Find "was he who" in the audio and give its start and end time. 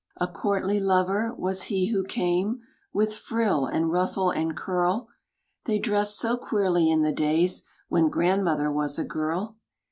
1.37-2.03